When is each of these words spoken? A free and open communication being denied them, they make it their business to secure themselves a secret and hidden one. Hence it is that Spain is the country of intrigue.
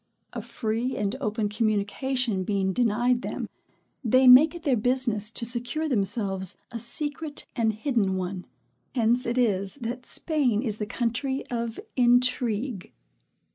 A 0.33 0.41
free 0.41 0.95
and 0.97 1.15
open 1.21 1.47
communication 1.47 2.43
being 2.43 2.73
denied 2.73 3.21
them, 3.21 3.47
they 4.03 4.27
make 4.27 4.55
it 4.55 4.63
their 4.63 4.75
business 4.75 5.31
to 5.33 5.45
secure 5.45 5.87
themselves 5.87 6.57
a 6.71 6.79
secret 6.79 7.45
and 7.55 7.71
hidden 7.71 8.15
one. 8.15 8.47
Hence 8.95 9.27
it 9.27 9.37
is 9.37 9.75
that 9.75 10.07
Spain 10.07 10.63
is 10.63 10.77
the 10.77 10.87
country 10.87 11.45
of 11.51 11.79
intrigue. 11.95 12.91